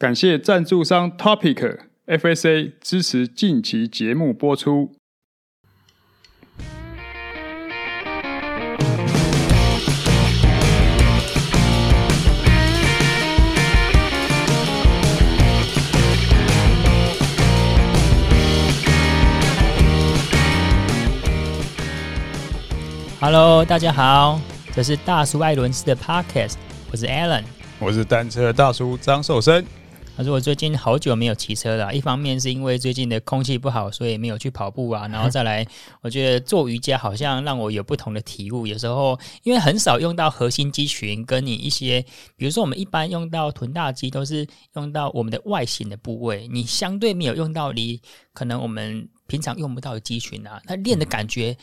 [0.00, 4.92] 感谢赞助商 Topic FSA 支持近期节目播出。
[23.20, 24.40] Hello，大家好，
[24.74, 26.54] 这是大叔艾伦斯的 Podcast，
[26.90, 27.42] 我是 Alan，
[27.78, 29.62] 我是单车大叔张寿生。
[30.20, 35.66] 他说我最近好久没有骑车了，一方面是因为最近的空气不好，所以没有去跑步啊， 然后再来，
[36.02, 38.66] 我觉得做瑜伽好像让我有不同的体悟。
[38.66, 42.04] 有时候因为很少用到核心肌群，跟你一些，
[42.36, 47.98] 比如说我们一般用到臀大肌都是用到我们的外形的部位，你相对没有用到你
[48.34, 51.56] 可能我们平常用不到的肌群啊， 那练的感觉。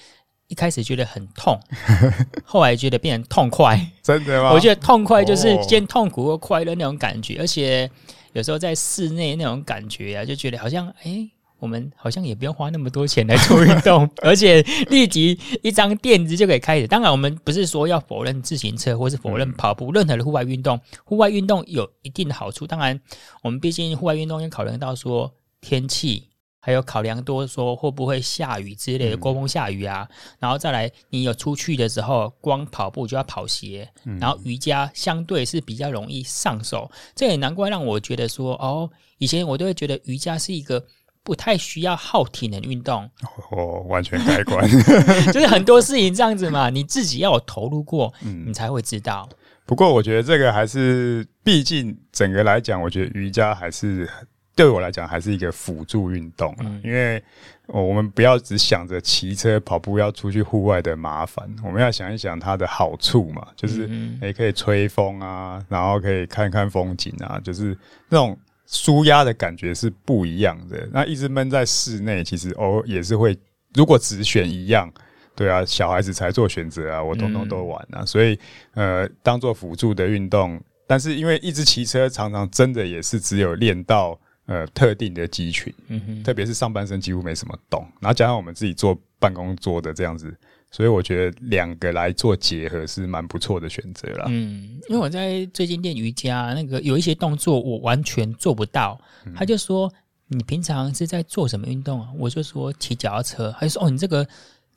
[0.49, 1.59] 一开始觉得很痛，
[2.45, 3.77] 后来觉得变成痛快。
[4.01, 4.53] 真的吗？
[4.53, 7.91] 我觉得痛快就是先痛苦或快乐那种感觉，哦、而且
[8.37, 14.61] 有时候在室内那种感觉啊，就觉得好像哎、我们好像也不用花那么多钱来做运动，而且
[14.91, 16.85] 立即一张垫子就可以开始。
[16.85, 22.67] 当然，我们不是说要否认自行车或是否认跑步，任何的户外运动，户外运动有一定的好处。
[22.67, 23.01] 当然，
[23.41, 26.29] 我们毕竟户外运动要考虑到说天气。
[26.67, 30.05] 还有考量多说会不会下雨之类的，刮风下雨啊，
[30.37, 40.85] 然后再来你有出去的时候，光跑步就要跑鞋，然后瑜伽相对是比较容易上手，这也难怪让我觉得说，哦，以前我都会觉得瑜伽是一个
[41.23, 43.09] 不太需要耗体能运动，
[43.51, 44.69] 哦，完全改观，
[45.31, 48.13] 就是很多事情这样子嘛，你自己要有投入过，
[48.45, 49.29] 你才会知道。
[49.65, 54.09] 不过我觉得这个还是，毕竟整个来讲，我觉得瑜伽还是。
[54.57, 57.23] 对我来讲，还是一个辅助运动，嗯、因为
[57.67, 63.87] 我们不要只想着骑车、跑步要出去户外的麻烦，我们要想一想它的好处嘛，就是
[64.19, 67.77] 也可以吹风啊，然后可以看看风景啊，就是
[68.09, 70.89] 那种舒压的感觉是不一样的。
[70.91, 73.37] 那一直闷在室内，其实偶尔也是会，
[73.75, 74.91] 如果只选一样，
[75.35, 78.39] 对啊，小孩子才做选择啊，我通通都玩啊，所以
[78.73, 84.19] 呃，当做辅助的运动，但是因为一直骑车，常常真的也是只有练到。
[84.47, 90.33] 呃，特定的肌群，嗯哼，特别是上半身几乎没什么动，然后加上我们自己坐办公桌的这样子，
[90.71, 94.25] 所以我觉得两个来做结合是蛮不错的选择啦。
[94.29, 99.91] 嗯，因为我在最近练瑜伽，那个有一些动作我完全做不到，嗯、他就说
[100.27, 102.07] 你平常是在做什么运动啊？
[102.17, 104.25] 我就说骑脚踏车，他就说哦，你这个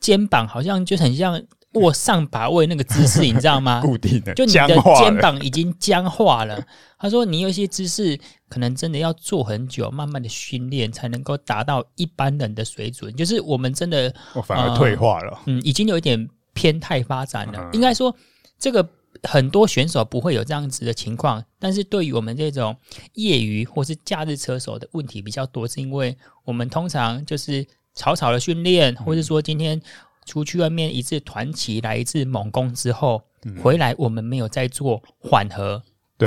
[0.00, 1.40] 肩膀好像就很像。
[1.74, 3.80] 握上把位那个姿势，你知道吗？
[3.86, 4.66] 固定的，就你的
[4.98, 6.60] 肩膀已经僵化了。
[6.98, 13.14] 他说，你有一些姿势可能真的要做很久，慢慢的训练才能够达到一般人的水准。
[13.14, 17.70] 就是我们真的，我反而退化了，嗯，已经有一点偏态发展了。
[17.72, 18.12] 应该说，
[18.58, 18.86] 这个
[19.22, 22.76] 很多选手不会有这样子的情况，但是对于我们这种
[23.14, 27.64] 业余或是假日车手的问题比较多，是因为我们通常就是
[27.94, 29.80] 草草的训练，或是说今天。
[30.26, 35.82] 出去外面一次团骑来一次猛攻之后，嗯、回来我们没有再做缓和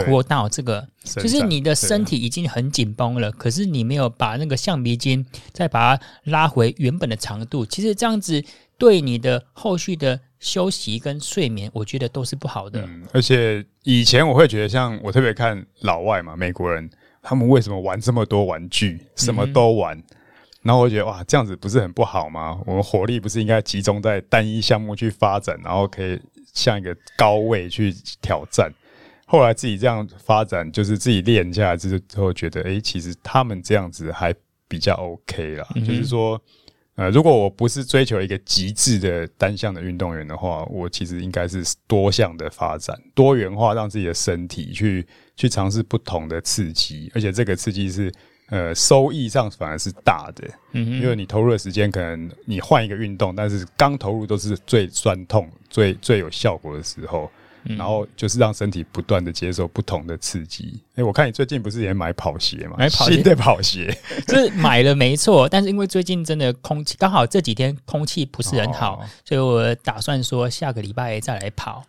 [0.05, 8.43] 扩到这个，就是你的身体已经很紧绷了，可是你没有把那个橡皮筋再把它拉回原本的长度，其实这样子
[8.77, 12.81] 对你的后续的休息跟睡眠，我觉得都是不好的。
[12.81, 16.89] 嗯、而且以前我会觉得，像我特别看老外嘛，美国人
[17.21, 19.97] 他们为什么玩这么多玩具，什么都玩。
[19.97, 20.03] 嗯
[20.63, 22.57] 然后我觉得哇，这样子不是很不好吗？
[22.65, 26.17] 我们火力不是应该集中在单一项目去发展，然后可以
[26.53, 28.71] 向一个高位去挑战。
[29.25, 34.33] 后来自己这样发展，就是自己练下来之后，觉得诶，其实他们这样子还
[34.69, 35.67] 比较 OK 啦。
[35.75, 36.41] 嗯、就是说，
[36.95, 48.09] 呃，如果我不是追求一个极致的单项的运动员的话，我其实应该是多项的发展，多元化，让自己的身体去去尝试不同的刺激，而且这个刺激是。
[48.47, 57.31] 呃，收益上反而是大的，嗯哼，因为你投入的时间可能你换一个运动，但是刚投入都是最酸痛、最最有效果的时候，
[57.63, 60.79] 嗯、然后就是让身体不断的接受不同的刺激。
[60.89, 62.75] 哎、欸，我看你最近不是也买跑鞋吗？
[62.77, 63.97] 买跑鞋新的跑鞋，
[64.27, 71.83] 就是买了没错，但是因为最近真的空气刚好这几天空气不是很好，哦、所以我打算说下个礼拜再来跑。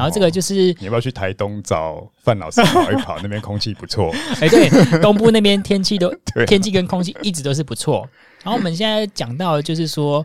[0.00, 3.18] 然后这个就是、哦、你要不要去台东找范老师跑一跑？
[3.20, 4.10] 那边空气不错。
[4.40, 4.70] 哎，对，
[5.02, 6.10] 东部那边天气都
[6.48, 8.08] 天气跟空气一直都是不错。
[8.42, 10.24] 然后我们现在讲到的就是说，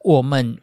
[0.00, 0.58] 我们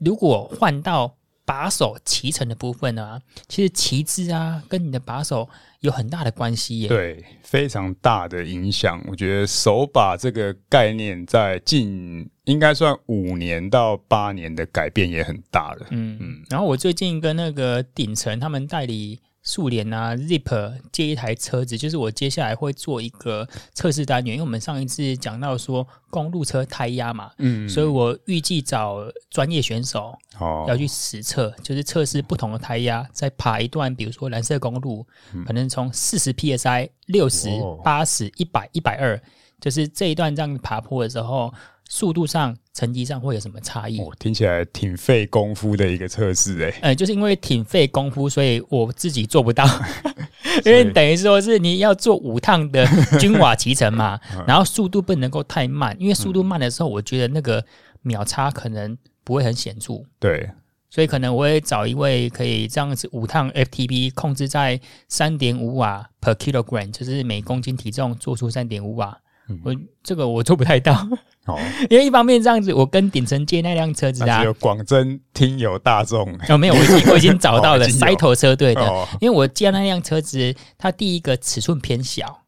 [0.00, 1.10] 如果换到
[1.52, 5.46] 把手骑乘的部分呢、啊，其实骑姿啊跟你的把手
[5.80, 6.88] 有很大的关系耶。
[6.88, 8.98] 对，非常大的影响。
[9.06, 12.26] 我觉得手把这个概念在近。
[12.46, 15.86] 应该算五年到八年的改变也很大了。
[15.90, 28.98] 嗯嗯，然后我最近跟那个顶层他们代理速联啊，Zip 借一台车子，就是我接下来会做一个测试单元，因为我们上一次讲到说公路车胎压嘛，嗯，所以我预计找
[29.30, 30.64] 专业选手哦。
[30.68, 35.04] 要去实测，哦、就是测试不同的胎压，再爬一段，比如说蓝色公路，
[35.34, 37.48] 嗯、可能从四十 PSI、六十、
[37.82, 39.20] 八十、一百、一百二，
[39.60, 41.52] 就是这一段这样爬坡的时候。
[41.94, 44.00] 速度上、成绩上会有什么差异？
[44.00, 46.74] 哦，听起来挺费功夫的一个测试诶。
[46.80, 49.62] 呃，就是因为挺费功夫，所以我自己做不到。
[50.64, 52.86] 因为等于说是你要做五趟的
[53.20, 54.18] 均瓦骑乘嘛，
[54.48, 57.62] 然后速度不能够太慢，因为速度慢的时候，我觉得那个
[58.00, 60.02] 秒差可能不会很显著。
[60.18, 60.48] 对，
[60.88, 69.18] 所以可能我会找一位可以这样子五趟 FTP 控制在三点五瓦 per kilogram，就是每公斤体重做出三点五瓦。
[69.64, 70.92] 我这个我做不太到。
[71.46, 71.58] 哦，
[71.90, 76.32] 因为一方面这样子，我跟鼎成借那辆车子啊，有广真听友大众。
[76.48, 82.40] 哦，没有，我已经我已经找到了 塞头车队的，哦、因为我借那辆车子，它第一个尺寸偏小，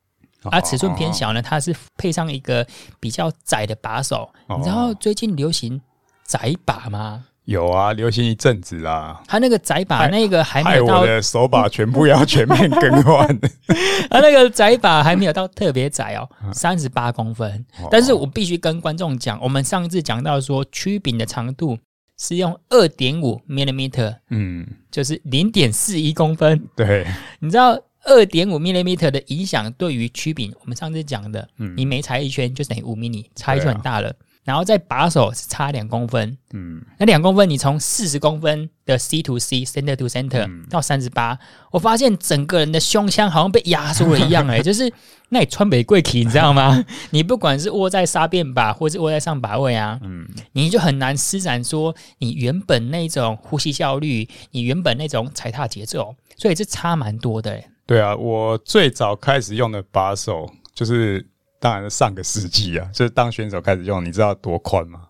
[0.44, 2.64] 哦、啊，尺寸偏小呢，它是配上一个
[3.00, 5.80] 比较窄的把手，哦、你知道最近流行
[6.24, 7.24] 窄把吗？
[7.44, 9.22] 有啊，流行一阵子啦。
[9.26, 13.26] 他那个窄把那个还没有到，我的手把全部要全面更换。
[14.08, 17.64] 他那个窄把还没有到特别窄哦，三十八公分。
[17.90, 21.78] 但是我必须跟观众讲，我们上次讲到说曲柄的长度
[22.18, 26.66] 是用二点五 millimeter，嗯，就是零点四一公分。
[26.74, 27.06] 对，
[27.40, 34.14] 你知道二点五 millimeter 的影响对于曲柄，我们上次讲的，嗯，你每踩一圈就等于五 mm，差异就很大了。
[34.44, 41.38] 然后在把手是差两公分，嗯，那两公分你从四十公分的 C to C，center to center 到三十八，
[41.70, 44.92] 我发现整个人的胸腔好像被压缩了一样， 哎，就是
[45.30, 46.84] 那你穿玫瑰体，你知道吗？
[47.10, 57.66] 你不管是握在沙变把，或是握在上把位啊，嗯，你就很难施展说你原本那种呼吸效率，你原本那种踩踏节奏，所以这差蛮多的，哎。
[57.86, 61.26] 对啊，我最早开始用的把手就是。
[61.64, 65.00] 当然是上个世纪啊，就是当选手开始用，你知道多宽吗？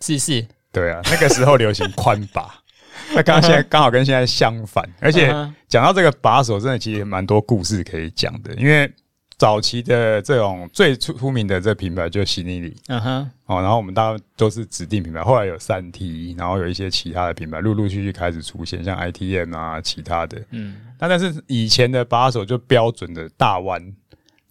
[0.00, 2.52] 是是，对啊，那个时候流行宽把，
[3.14, 5.28] 那刚刚现在刚好跟现在相反，而且
[5.68, 8.92] 讲到这个把手，真的其实蛮多故事可以讲的，因为
[9.38, 23.80] 早期的这种最出名的这品牌就是西尼里，嗯哼，哦，然后我们大家都是指定品牌，后来有三 T，然后有一些其他的品牌陆陆续续开始出现，像 ITM 啊，其他的，嗯，那但是以前的把手就标准的大弯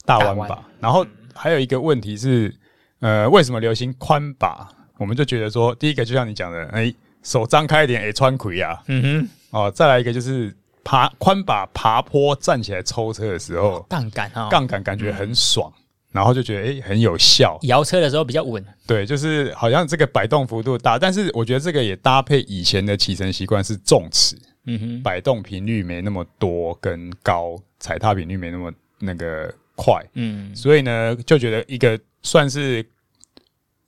[0.06, 1.06] 大弯把，然后。
[1.40, 2.54] 还有一个问题是，
[3.00, 4.68] 呃，为什么流行宽把？
[4.98, 10.54] 我们就觉得说，第一个就像你讲的，哎、欸，手张开一点，哎、欸，穿盔啊，嗯哼，哦，再来一个就是
[10.84, 28.70] 爬宽把爬坡站起来抽车的时候，杠杆啊，杠杆感觉很爽，嗯、然后就觉得哎、欸、很有效，摇车的时候比较稳，对，就是好像这个摆动幅度大，但是我觉得这个也搭配以前的骑乘习惯是重齿，嗯哼，摆动频率没那么多跟高，踩踏频率没那么
[29.00, 29.54] 那个。
[29.82, 32.86] 快，嗯，所以呢，就觉得一个算是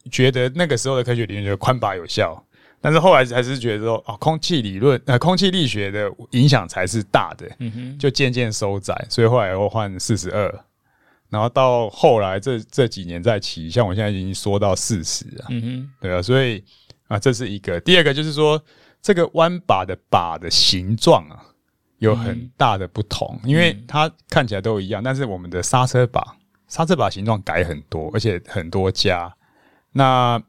[0.10, 2.42] 觉得那个时候的科学理论，觉得宽把有效，
[2.80, 10.64] 但是后来还是觉得说，哦，空气理论，呃，空气力学的影响才是大的，嗯哼，就渐渐收窄，所以后来又换四十二，
[11.28, 16.64] 然后到后来这这几年再骑，像我现在已经缩到四十啊，嗯哼，对啊，所以
[17.10, 18.64] 啊，这是一个，第二个就是说
[19.02, 21.48] 这个弯把的把的形状啊。
[22.02, 26.36] 有很大的不同，因为它看起来都一样，但是我们的刹车把
[26.68, 29.32] 刹车把形状改很多，而且很多家，
[29.92, 30.42] 那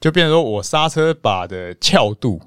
[0.00, 2.42] 就变成说我刹车把的翘度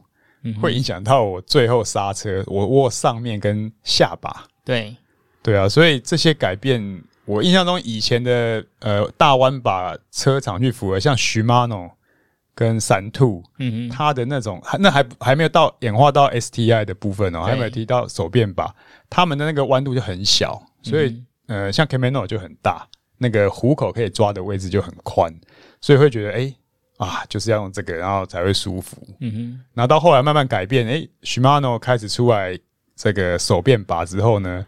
[0.62, 4.46] 会影响到我最后刹车，我握上面跟下把。
[4.66, 4.94] 对，
[5.42, 11.92] 对啊，所以这些改变，我印象中以前的呃大弯把车厂去符合，像 Shimano。
[12.56, 17.52] 跟三兔，嗯嗯，它的那种，那还还没有到演化到 STI 的部分哦，对。
[17.52, 18.74] 还没有提到手变把，
[19.10, 25.34] 他们的那个弯度就很小，所以、嗯、呃，像 Camano 就很大，那个虎口可以抓的位置就很宽，
[25.82, 26.58] 所以会觉得哎、欸、
[26.98, 32.58] 啊，就是要用这个，然后才会舒服，嗯哼，然后到后来慢慢改变，哎、欸、Shimano 开始出来
[32.96, 34.64] 这个手变把之后呢，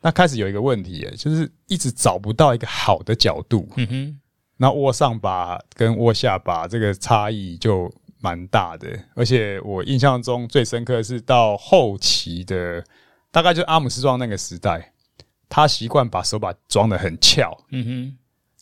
[0.00, 4.18] 那开始有一个问题，就是一直找不到一个好的角度，嗯哼。
[4.56, 12.84] 那握上把跟握下把这个差异就蛮大的，而且我印象中最深刻的是到后期的，
[13.30, 14.92] 大概就是阿姆斯壮那个时代，
[15.48, 18.14] 他习惯把手把装得很翘，嗯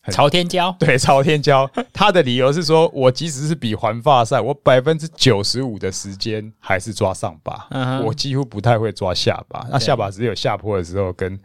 [0.04, 1.70] 哼，朝天椒， 对，朝天椒。
[1.92, 9.66] 他的理由是说，我即使是比环发赛，我百分之九十五的时间还是抓上把，嗯、我几乎不太会抓下巴。
[9.70, 11.38] 那下巴只有下坡的时候跟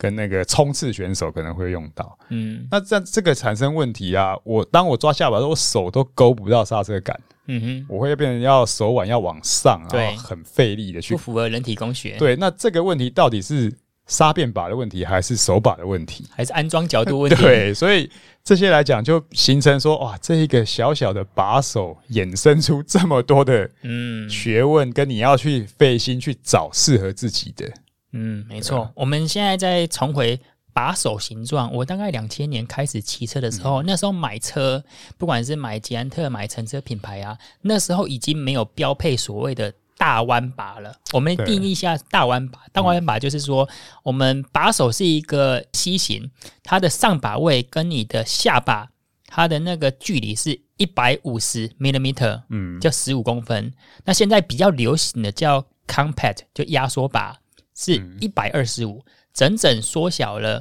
[0.00, 2.18] 跟那个冲刺选手可能会用到。
[2.30, 7.20] 嗯，那这这个产生问题啊，我当我抓下巴的时候，我手都勾不到刹车杆。
[7.48, 12.16] 嗯哼，我会变成要手腕要往上，对然后很费力的去，不符合人体工学。
[12.16, 13.70] 对，那这个问题到底是
[14.06, 17.36] 刹变把的问题，还是手把的问题，还是安装角度问题？
[17.44, 18.08] 对，所以
[18.42, 27.70] 这些来讲就形成说，哇，这一个小小的把手衍生出这么多的嗯学问，跟你要去费心去找适合自己的。
[28.12, 28.90] 嗯，没错。
[28.94, 30.40] 我们现在再重回。
[30.72, 34.82] 把手形状，我大概两千年开始骑车的时候，嗯、那时候买车，
[35.18, 40.94] 不管是买捷安特、买成车品牌啊，那时候已经没有标配所谓的大弯把了。
[41.12, 43.68] 我们定义一下大弯把，大弯把就是说，
[44.04, 46.30] 我们把手是一个 C 型，
[46.62, 48.90] 它的上把位跟你的下把，
[49.26, 53.74] 它的那个距离是一百五十 millimeter，嗯，叫十五公分。
[54.04, 57.40] 那现在比较流行的叫 compact，就压缩把，
[57.80, 59.02] 是一百二十五。
[59.32, 60.60] 整整缩小了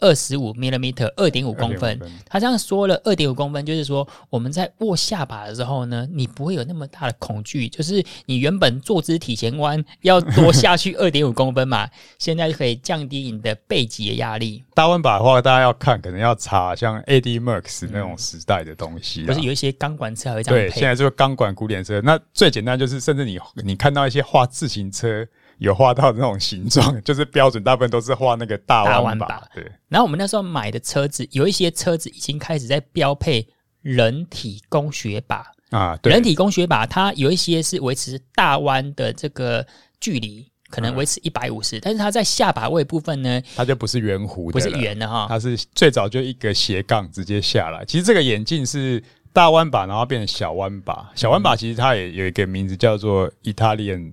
[0.00, 1.96] 二十五 millimeter，二点五公分。
[2.28, 7.68] 他这样说了二点五公分，就是说我们在握下巴的时候呢，你不会有那么大的恐惧。
[7.68, 14.64] 就是你原本坐姿体前弯要多下去 二点五公分嘛，现在就可以降低你的背脊的压力。
[14.74, 19.22] 大弯把的话，大家要看，可能要查像 AD Max 那种时代的东西。
[19.22, 20.70] 不是有一些钢管车还会这样配？
[20.70, 22.00] 对，现在就是钢管古典车。
[22.02, 25.24] 那最简单就是，甚至你你看到一些画自行车。
[25.62, 29.42] 有画到那种形状， 就是标准，大部分都是画那个大弯把。
[29.54, 29.64] 对。
[29.88, 33.46] 然后我们那时候买的车子，有一些车子已经开始在标配
[33.80, 35.96] 人体工学把啊。
[36.02, 36.12] 对。
[36.12, 39.64] 人体工学把它有一些是维持大弯的这个
[40.00, 47.84] 距离，可能维持一百五十，但是它在下把位部分呢，它就不是圆弧的，不是圆的哈，它是最早就一个斜杠直接下来。
[47.84, 49.02] 其实这个眼镜是
[49.32, 51.10] 大弯把，然后变成小弯把。
[51.14, 54.12] 小弯把其实它也有一个名字叫做 Italian。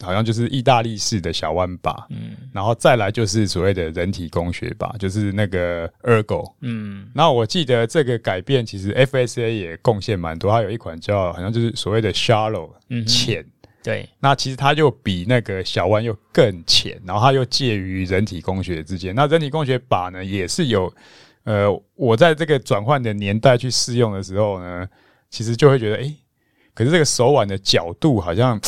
[0.00, 13.44] 好像就是意大利式的小弯把，嗯，然后再来就是所谓的人体工学把，就是那个 Ergo，嗯，然后我记得这个改变其实 FSA 也贡献蛮多，它有一款叫好像就是所谓的 Shallow，嗯，浅，
[13.82, 19.12] 对，那其实它就比那个小弯又更浅，然后它又介于人体工学之间。
[19.14, 20.94] 那人体工学把呢，也是有，
[21.42, 24.88] 呃，我在这个转换的年代去试用的时候呢，
[25.28, 26.16] 其实就会觉得，哎、欸，
[26.72, 28.60] 可是这个手腕的角度好像。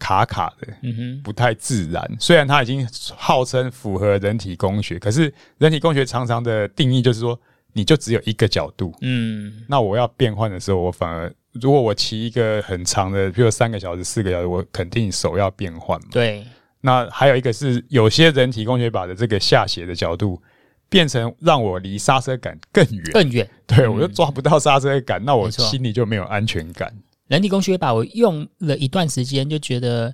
[0.00, 2.16] 卡卡的，嗯哼，不太自然。
[2.18, 2.84] 虽然它已经
[3.16, 7.38] 号称符合人体工学，可是人体工学常常的定义就是说，
[7.74, 8.92] 你就只有一个角度。
[9.02, 16.08] 嗯，那我要变换的时候，我反而如果我骑一个很长的，比如三个小时、四个小时，我肯定手要变换嘛。
[16.10, 16.44] 对。
[16.82, 20.40] 那还有一个是，有些人体工学把的这个下斜的角度，
[20.88, 23.46] 变成让我离刹车感更远，更远。
[23.66, 26.90] 对，我就抓不到刹车杆，那我心里就没有安全感。
[27.30, 30.12] 人体工学把我用了一段时间，就觉得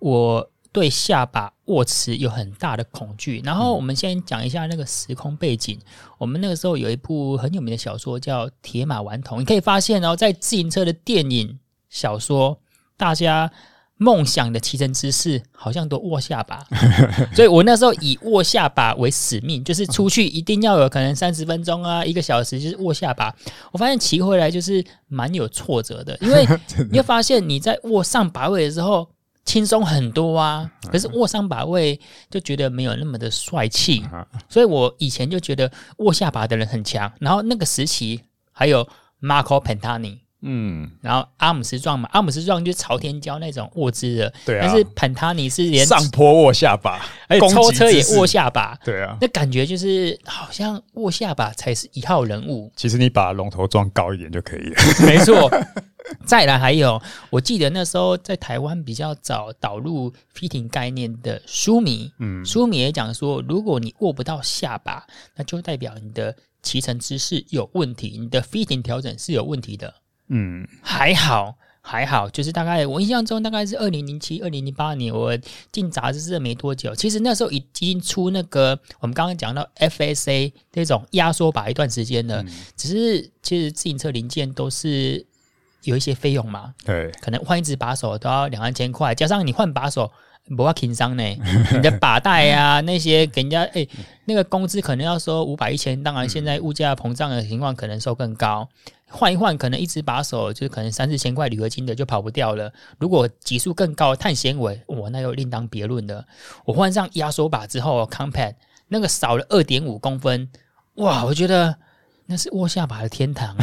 [0.00, 3.40] 我对下巴握持有很大的恐惧。
[3.44, 5.78] 然后我们先讲一下那个时空背景。
[6.18, 12.60] 我们那个时候有一部很有名的小说叫《铁马顽童》，你可以发现哦，在自行车的电影、小说，
[12.96, 13.50] 大家。
[13.98, 16.64] 梦想的骑乘姿势好像都握下巴，
[17.34, 23.34] 所以我那时候以握下巴为使命，就是出去一定要有可能三十分钟啊，一个小时就是握下巴。
[23.72, 26.46] 我发现骑回来就是蛮有挫折的，因为
[26.90, 29.08] 你会发现你在握上把位的时候
[29.44, 32.00] 轻松很多啊，可是握上把位
[32.30, 34.04] 就觉得没有那么的帅气。
[34.48, 38.20] 所以我以前就觉得握下巴的人很强，然后那个时期
[38.52, 38.88] 还有
[39.20, 40.20] Marco Pantani。
[40.40, 44.66] 嗯，然后阿姆斯壮嘛，阿姆斯壮就是朝天椒那种握姿的，对啊。
[44.66, 49.16] 但是潘塔尼是连上坡握下巴，而且抽车也握下巴，对啊。
[49.20, 52.70] 那感觉就是好像握下巴才是一号人物。
[52.76, 55.50] 其实你把龙头撞高一点就可以了， 没错。
[56.24, 69.92] 再来还有，我记得那时候在台湾比较早导入 fitting 概念的舒米，嗯，舒米也讲说，如果你握不到下巴，那就代表你的骑乘姿势有问题，你的 fitting 调整是有问题的。
[70.28, 75.34] 嗯，还好还好，就是大概我印象中大概是二零零七、二零零八年，我
[75.72, 76.94] 进杂志社没多久。
[76.94, 85.24] 其实那时候已经出那个我们刚刚讲到 FSA 那种压缩把一段时间了，嗯、只是其实自行车零件都是
[85.84, 90.12] 有一些费用嘛，对，可能换一只把手都要两三千块，加上你换把手
[90.56, 91.22] 不要轻伤呢，
[91.72, 93.88] 你的把带啊 那些给人家哎、欸、
[94.24, 98.68] 那个工资可能要收五百一千，当然现在物价膨胀的情况可能收更高。
[99.10, 102.70] 换一换，可能一支把手就是可能三四千块铝合金的就跑不掉了。
[102.98, 106.24] 如果级数更高，碳纤维，我，那又另当别论了。
[106.66, 108.56] 我换上压缩把之后，Compact
[108.88, 110.50] 那个少了二点五公分，
[110.96, 111.74] 哇，我觉得
[112.30, 113.56] 那是握下巴的天堂，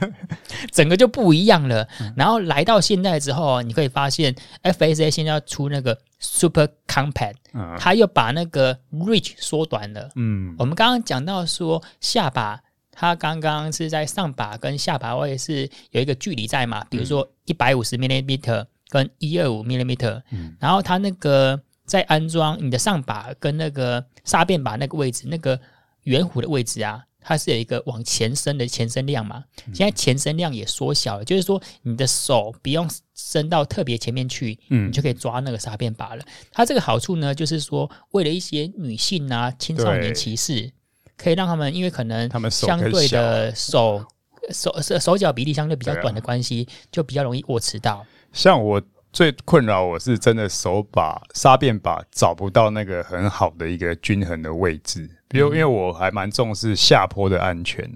[0.72, 1.86] 整个就不一样了。
[2.16, 7.34] 然后来到现在之后，你可以发现 FSA 现在要出那个 Super Compact，
[7.78, 10.10] 它又把那个 Reach 缩短了。
[10.16, 12.58] 嗯，我们刚刚讲到说下巴，
[12.90, 20.22] 它刚刚是在上把跟下把位是有一个距离在嘛，比如说一百五十 millimeter 跟一二五 millimeter，
[20.58, 25.60] 然后它那个在安装你的上把跟那个沙变把那个位置，那个
[26.04, 27.04] 圆弧的位置啊。
[27.20, 29.44] 它是有一个往前伸的前伸量嘛，
[29.74, 36.24] 现在前伸量也缩小了，就是说你的手不用伸到特别前面去，嗯，你就可以抓那个煞变把了。
[36.50, 40.70] 它这个好处呢，就是说为了一些女性啊、青少年骑士，
[41.16, 44.04] 可以让他们因为可能他们相对的手
[44.50, 48.06] 手手手脚比例相对比较短的关系，就比较容易握持到。
[48.32, 48.82] 像我。
[49.12, 57.90] 最困扰我是真的手把沙变把找不到那个很好的一个均衡的位置，比如因为我还蛮重视下坡的安全，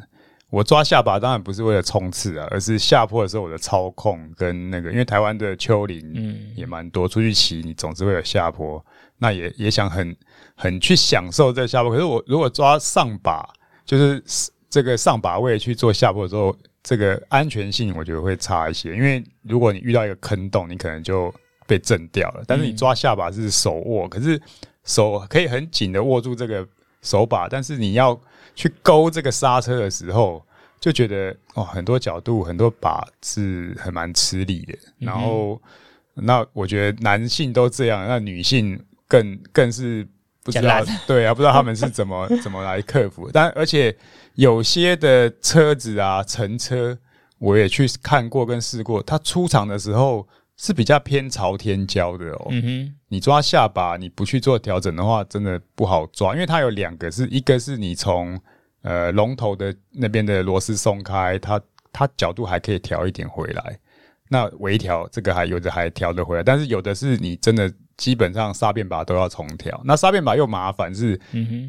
[0.49, 8.85] 我抓下把当然不是为了冲刺啊，而是下坡的时候我的操控跟那个，因为台湾的丘陵也蛮多，出去骑你总是会有下坡，
[9.19, 10.17] 那也也想很
[10.57, 11.93] 很去享受这下坡。
[11.93, 13.47] 可是我如果抓上把，
[13.85, 14.23] 就是
[14.71, 16.57] 这个上把位去做下坡的时候。
[16.83, 21.33] 这个安全性我觉得会差一些，因为如果你遇到一个坑洞，你可能就
[21.67, 22.43] 被震掉了。
[22.47, 24.41] 但是你抓下巴是手握，可是
[24.85, 26.67] 手可以很紧的握住这个
[27.03, 28.21] 手把，但是你要
[28.55, 30.45] 去勾这个刹车的时候，
[30.81, 34.77] 就觉得哦，很多角度很多把是很蛮吃力的。
[34.99, 35.61] 然后，
[36.15, 40.05] 那我觉得男性都这样，那女性更更是
[40.45, 43.31] 不知道，对啊，不知道他们是怎么 怎么来克服。
[43.33, 43.97] 但而且。
[44.37, 46.97] 有些的车子啊，乘车
[47.39, 52.47] 我也去看过跟试过，它出厂的时候是比较偏朝天胶的哦。
[52.49, 58.41] 嗯哼，你抓下巴你不去做调整的话，真的不好抓，因为它有两个是，一个是你从
[58.81, 61.61] 呃龙头的那边的螺丝松开，它
[61.93, 63.79] 它角度还可以调一点回来，
[64.33, 67.71] 那微调这个还有的还调得回来，但是有的是你真的。
[67.99, 71.21] 基本上杀变把都要重调，那杀变把又麻烦，是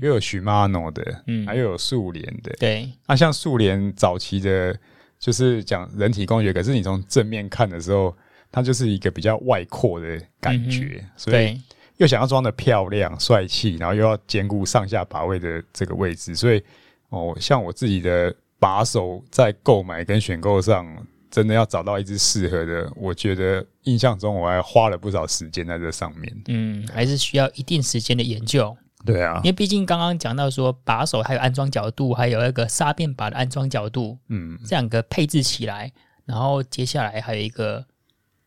[0.01, 2.89] 又有 Shimano 的，嗯，还又有速联的，对。
[3.05, 4.75] 那像速联早期的，
[5.19, 8.15] 就是讲人体工学，可是你从正面看的时候，
[8.51, 11.61] 它就是一个比较外扩的感觉，嗯、所以
[11.97, 16.63] 又想要装的漂亮帅气，然后又要兼顾上下把位的这个位置，所以
[17.09, 20.87] 哦，像我自己的把手在购买跟选购上。
[21.33, 26.31] 真的要找到一只适合的，我觉得印象中我还花了不少时间在这上面。
[26.47, 28.77] 嗯，还是需要一定时间的研究。
[29.03, 35.91] 对啊，因为毕竟刚刚讲到说把手还有安装角度，还有那个沙变把的安装角度，嗯，这两个配置起来，
[36.25, 37.83] 然后接下来还有一个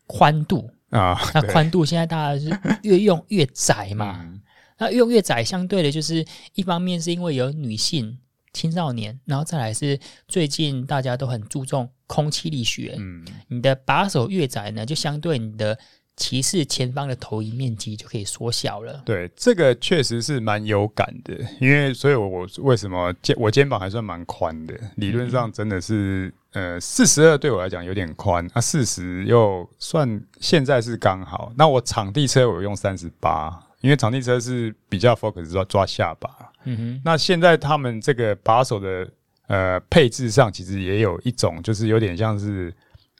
[0.07, 1.21] 宽度啊。
[1.35, 4.21] 那宽度现在大家是越用越窄嘛？
[4.23, 4.41] 嗯、
[4.79, 8.17] 那越用越窄，相对的就是一方面是因为有女性。
[8.57, 12.95] 青少年，然后再来是最近大家都很注重空气力学。
[12.99, 15.79] 嗯，你的把手越窄呢，就相对你的
[16.17, 19.03] 骑士前方的投影面积就可以缩小了。
[19.05, 31.53] 对，这个确实是蛮有感的，因为所以我我为什么肩我肩膀还算蛮宽的，理论上真的是呃四十二对我来讲有点宽，啊四十又算现在是刚好。
[31.57, 33.63] 那我场地车我用三十八。
[33.83, 36.29] 因为场地车是比较 focus 抓抓下把，
[36.67, 37.01] 嗯哼。
[37.03, 39.09] 那现在他们这个把手的
[39.47, 42.71] 呃配置上，其实也有一种，就是有点像是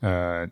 [0.03, 0.47] 呃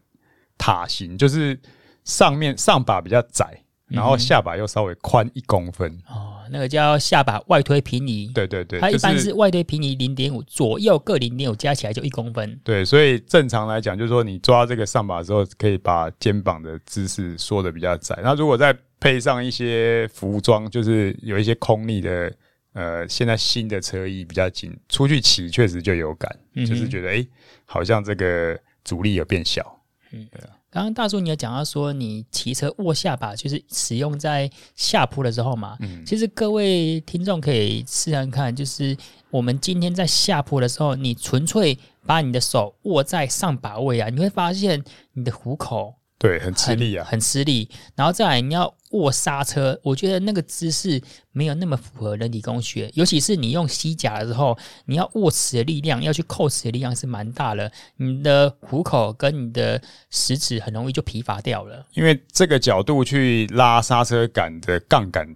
[0.57, 1.59] 塔形，就是
[2.05, 5.91] 上面上把比较窄，然后下把又稍微宽一公分。
[6.09, 8.29] 哦，那个叫下把外推平移。
[8.35, 12.59] 对对对，它一般是外推平移零点五，左右各零点五，加起来就一公分。
[12.63, 18.19] 对，所以正常来讲，就是说你抓这个上把的时候，可以把肩膀的姿势缩的比较窄。
[18.23, 22.33] 那如果再配上一些服装，就是有一些空力的，
[22.75, 27.29] 呃，现在新的车衣比较紧，出去骑确实就有感，嗯、就是觉得哎、欸，
[27.65, 29.81] 好像这个阻力有变小。
[30.11, 30.51] 嗯，对啊。
[30.71, 35.77] 刚刚大叔你有讲到说，你骑车握下巴就是使用在下坡的时候嘛？
[35.79, 36.05] 嗯。
[36.05, 38.97] 其实各位听众可以试试看，就是
[39.31, 44.83] 我们今天在下坡的时候，你纯粹把你的手握在上把位啊，你会发现
[45.13, 45.95] 你的虎口。
[46.25, 47.69] 对，很吃力啊，很吃力。
[47.95, 50.99] 然后再来，你要握刹车，我觉得那个姿势
[51.33, 54.57] 没有那么符合人体工学，尤其是你用膝甲的时候，
[54.87, 61.85] 你要握持的力量，要去扣持的力量是蛮大的，你的虎口跟你的食指很容易就疲乏掉了。
[61.93, 65.29] 因为这个角度去拉刹车杆的杠杆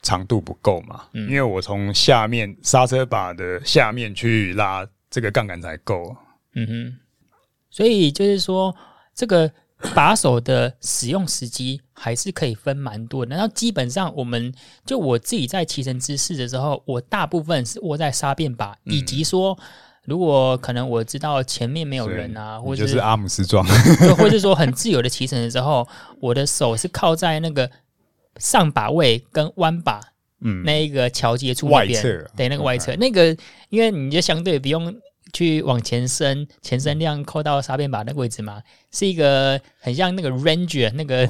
[0.00, 6.16] 长度不够嘛，嗯、因为我从下面刹车把的下面去拉这个杠杆才够。
[6.54, 6.98] 嗯哼，
[7.68, 8.72] 所以就是说
[9.12, 9.50] 这个。
[9.94, 14.52] 把手的使用时机还是可以分蛮多的，然后基本上我们
[14.86, 19.56] 就我自己在骑乘姿势的时候，我大部分是握在沙变把，以及说
[20.04, 23.66] 如果可能我知道前面没有人啊，或者就是阿姆斯壮，
[24.16, 25.86] 或者说很自由的骑乘的时候，
[26.20, 27.70] 我的手是靠在那个
[28.38, 30.00] 上把位跟弯把，
[30.40, 32.02] 嗯，那一个桥接处外侧，
[32.34, 33.36] 对，那个外侧，嗯、那个
[33.68, 34.96] 因为你就相对不用。
[35.32, 38.62] 去往前伸，前伸量扣到沙变把那个位置嘛，
[38.92, 41.28] 是一个很像那个 ranger 那个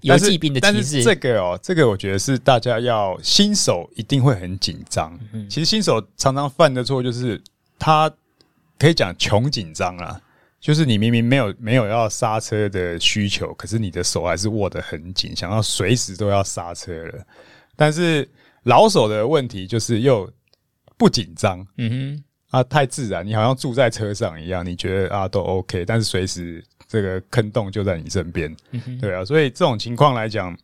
[0.00, 1.02] 游骑兵的骑士。
[1.02, 5.16] 这个哦，这个我觉得是大家要新手一定会很紧张。
[5.32, 7.40] 嗯、其实新手常常犯的错就是
[7.78, 8.10] 他
[8.78, 10.20] 可以讲穷紧张啦，
[10.60, 17.24] 就是你明明没有没有要刹车的需求，可是你的手还是握得很紧，想要随时都要刹车了。
[17.76, 18.28] 但是
[18.64, 20.28] 老手的问题就是又
[20.96, 21.66] 不紧张。
[21.76, 22.24] 嗯哼。
[22.56, 28.56] 啊，太自然，你好像住在车上一样，你觉得啊都 OK，但是随时这个坑洞就在你身边，
[28.98, 30.56] 对啊，所以这种情况来讲，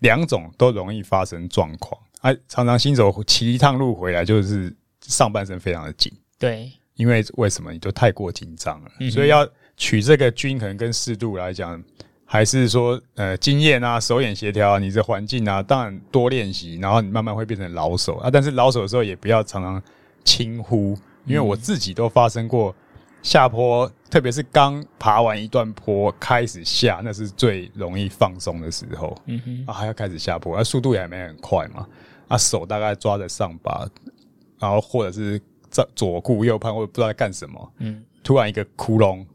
[0.00, 1.98] 两种都容易发生状况。
[2.20, 7.72] 啊，常常新手骑一趟路回来，就是上半身非常的紧，对，因为为什么？
[7.72, 11.82] 你就太过紧张了，嗯、所以要取这个均衡跟适度来讲，
[12.26, 18.16] 还是说呃经验啊、手眼协调啊、你这环境啊，当然多练习，然后你慢慢会变成老手。
[18.16, 19.82] 啊，但是老手的时候也不要常常
[20.24, 20.94] 轻忽。
[21.24, 22.74] 因为我自己都发生过
[23.22, 29.16] 下坡，特别是刚爬完一段坡开始下，那是最容易放松的时候。
[29.26, 31.86] 嗯哼，啊，还要开始下坡，啊，速度也还没很快嘛，
[32.28, 33.88] 啊，手大概抓着上把，
[34.58, 37.72] 然后或者是在左顾右盼，或者不知道在干什么。
[37.78, 39.26] 嗯，突然一个窟窿，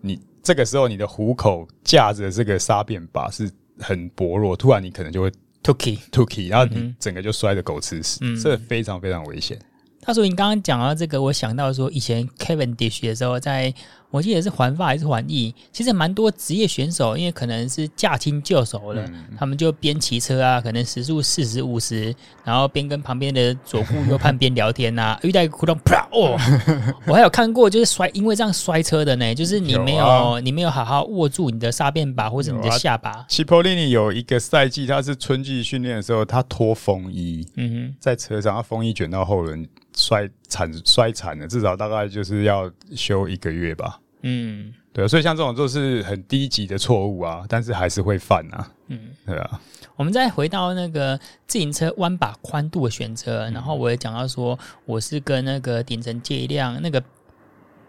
[0.00, 3.50] 你这个时候你的虎口架着这个沙变把是
[3.80, 9.58] 很薄弱，突然你可能就会 tuki tuki，然后你整个就摔得狗吃屎，嗯、这非常非常危险。
[10.06, 13.74] 他说：“你刚刚讲到这个，我想到说，以前 Kevin Dish 的时候在。”
[14.08, 22.14] 我记得是环法还是环意，其实蛮多职业选手，因为可能是驾轻就熟了，嗯、他们就边骑车啊，可能时速四十五十，
[22.44, 26.38] 然后边跟旁边的左顾右盼边聊天呐、啊，遇到一个窟窿，啪哦！
[27.04, 33.26] 我还有看过，就是摔，因为这样摔车的呢，就是你没有，你没有好好握住你的刹变把或者你的下把。
[33.28, 43.98] 齐柏林尼有一个赛季，他是春季训练的时候，他脱风衣，嗯哼，在车上，他风衣卷到后轮，摔惨摔惨了，至少大概就是要休一个月吧。
[44.22, 48.70] 嗯，对，所以像这种就是很低级的错误啊，但是还是会犯啊。
[48.88, 49.60] 嗯，对啊。
[49.94, 57.02] 我们再回到那个自行车弯把宽度的选择，然后我也讲到说，我是跟那个顶层借一辆那个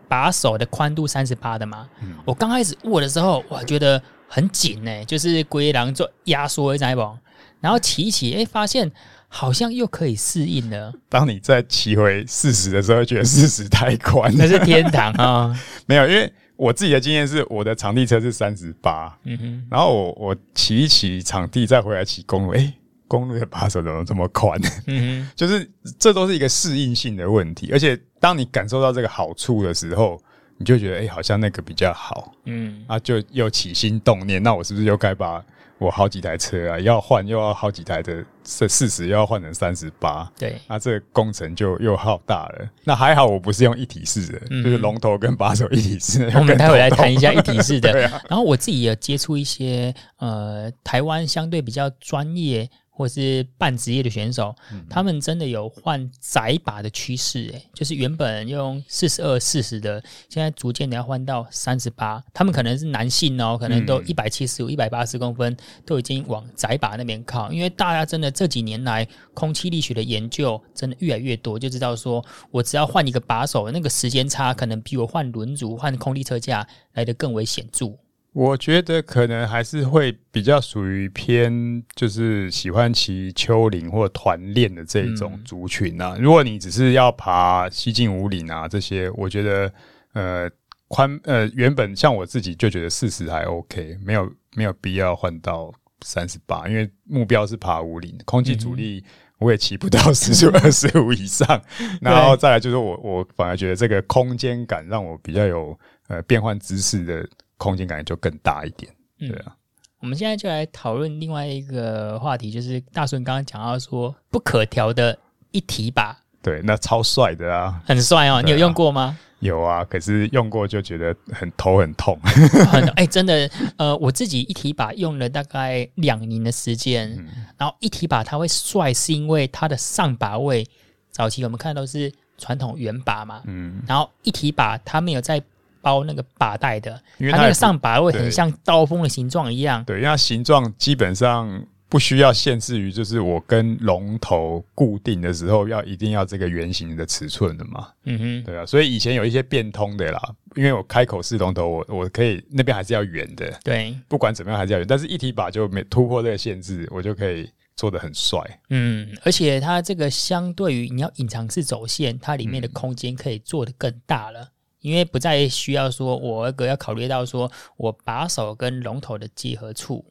[0.08, 1.89] 把手的宽度三十八的嘛。
[2.02, 7.17] 嗯，我刚开始握的时候，我觉得很紧呢、欸，就是龟狼做压缩一下不，
[7.60, 8.89] 然后骑一骑，哎、欸，发现。
[9.28, 10.94] 好像又可以适应了。
[11.10, 15.56] 当你再骑回四十的时候，觉得四十太宽，那是天堂啊、哦！
[15.86, 22.74] 没有，因为我自己的经验是，我的场地车是三十八，嗯哼，然后我我骑一骑场地，再回来骑公路，哎、欸，
[23.08, 24.60] 公路的把手怎么这么宽？
[24.88, 27.70] 嗯哼， 就是这都是一个适应性的问题。
[27.74, 30.20] 而且当你感受到这个好处的时候，
[30.58, 35.44] 你就觉得，哎、欸，好像那个比较好，嗯，啊，就又起心动念，那我是不是又该把？
[35.80, 42.70] 我好几台车啊，要换又要好几台的，这四十又要换成三十八，对，那这个工程就又浩大了。
[42.86, 46.40] 那还好我不是用一体式的，嗯、就是龙头跟把手一体式的。
[46.40, 47.92] 我们待会来谈一下一体式的。
[48.08, 52.70] 啊、然后我自己也接触一些呃，台湾相对比较专业。
[52.98, 62.24] 或是半职业的选手，嗯、他们真的有换窄把的趋势，诶，就是原本用四十二、四十的，现在逐渐的要换到三十八。
[62.34, 65.56] 他们可能是男性哦，可能都一百七十五、一百八十公分，
[65.86, 67.52] 都已经往窄把那边靠。
[67.52, 77.96] 因为大家真的这几年来，空气力学的研究真的越来越多，就知道说我只要换一个把手，那个时间差可能比我换轮组、换空力车架来的更为显著。
[78.38, 86.13] 我觉得可能还是会比较属于偏，就是喜欢骑丘陵或团练的这种族群啊。
[86.15, 89.73] 嗯、如果你只是要爬西进五岭啊这些，我觉得
[90.13, 90.47] 呃
[90.88, 99.04] 宽呃原本像我自己就觉得四十还 OK，没有没有必要换到三十八，因为目标是爬五岭，空气阻力
[99.39, 101.60] 我也骑不到时速二十五以上。
[101.82, 105.76] 嗯、然后再来就是我我反而觉得这个空间感让我比较有
[106.08, 107.28] 呃变换姿势的。
[107.58, 109.46] 空间感觉就更大一点，对啊。
[109.48, 109.52] 嗯、
[110.00, 115.17] 我们现在就来讨论另外一个话题，就是大顺刚刚讲到说不可调的
[115.52, 118.36] 一体把，对，那超帅的啊，很帅哦。
[118.36, 119.17] 啊、你有用过吗？
[119.39, 122.20] 有啊，可是用过就觉得很头很痛，
[122.72, 130.67] 很哎、欸，真的，呃，我自己一体把用了大概两年的时间，嗯、然后一体把它会帅，是因为它的上把位
[131.12, 135.41] 早期我们看到都是传统圆把嘛，嗯，然后一体把它没有在。
[135.88, 139.82] 包那个把带的，因为它，它那个上把会很像刀锋的形状一样。
[139.86, 147.88] 对，因为它形状基本上不需要限制于，就是我跟龙头固定的时候要一定要这个圆形的尺寸的嘛。
[148.04, 150.21] 嗯哼，对啊，所以以前有一些变通的啦，
[150.56, 153.50] 因为我开口式龙头，我我可以那边还是要圆的。
[153.63, 158.41] 对，不管怎么样还是要圆，但是一体把就没突破这个限制，我就可以做的很帅。
[158.69, 164.47] 嗯，而且它这个相对于你要隐藏式走线，它里面的空间可以做的更大了，嗯、
[164.88, 170.06] 因为不再需要说我那个要考虑到说我把手跟龙头的结合处。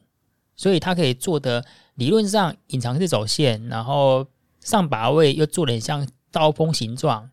[0.59, 1.63] 所以它可以做的
[1.93, 4.25] 理论上隐藏式走线，然后
[4.59, 7.29] 上把位又做的很像刀锋形状，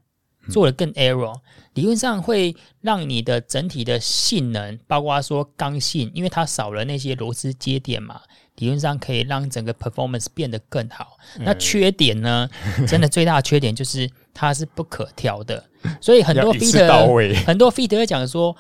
[0.51, 1.35] 做的更 aero，
[1.73, 8.21] 理论上会让你的整体的性能，包括说刚性，因为它少了那些螺丝接点嘛，
[8.57, 11.17] 理论上可以让整个 performance 变得更好。
[11.39, 12.47] 那缺点呢，
[12.87, 15.65] 真的最大的缺点就是它是不可调的，
[16.01, 18.55] 所以很多 feeder 很多 feeder 会讲说，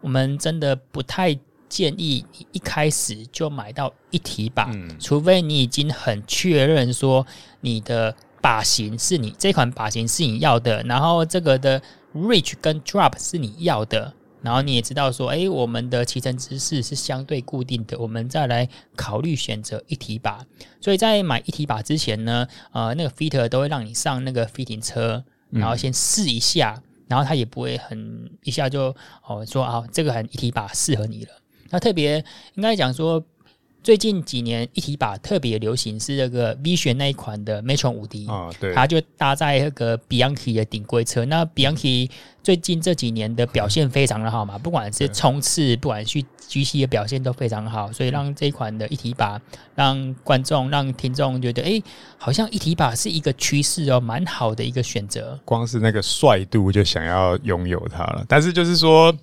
[0.00, 1.38] 我们真的不太。
[1.68, 7.26] 建议你一开始就买到一体把，嗯、除非你已经很确认说
[7.60, 11.78] 你的把型是你这款把型是你要的，然后这个的
[12.14, 20.44] reach 跟 drop 是你要的，然后你也知道说，哎，我们的骑乘姿势是相对固定的，我们再来考虑选择一体把。
[20.80, 28.94] 所以在买一体把之前呢，呃，那个 fitter 都会让你上那个 fitting 车，然后先试一下，嗯、然后他也不会很一下就
[29.26, 31.30] 哦说啊，这个很一体把适合你了。
[31.70, 32.24] 那特别
[32.54, 33.22] 应该讲说，
[33.88, 41.24] 最近几年一体把特别流行是那个 Vision 那一款的 Metron 五 D 啊，对，它就搭在那个 Bianchi 的顶规车。
[41.24, 42.10] 那 Bianchi
[42.42, 49.40] 最近这几年的表现非常的好嘛，不管是冲刺，不管是 GC 的表现都非常好，所以让这一款的一体把
[49.74, 51.82] 让观众、让听众觉得，哎，
[52.18, 55.40] 好像一体把是一个趋势哦，蛮好的一个选择。
[55.46, 59.16] 光是那个帅度就想要拥有它了，但是就是说，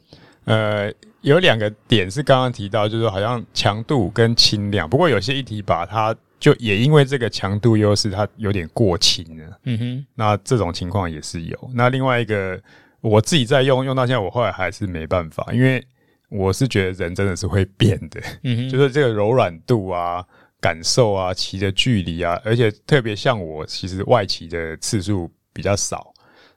[0.46, 0.92] 呃。
[1.26, 9.60] 有两个点是刚刚提到，就是好像强度跟轻量，不过有些一体把它就也因为这个强度优势，它有点过轻了。
[9.64, 11.72] 嗯哼，那这种情况也是有。
[11.74, 12.62] 那另外一个，
[13.02, 15.84] 我自己在用，用到现在，我后来还是没办法，因为
[16.30, 18.22] 我是觉得人真的是会变的。
[18.44, 20.24] 嗯哼，就是这个柔软度啊、
[20.62, 26.14] 感受啊、骑的距离啊，而且特别像我，其实外骑的次数比较少，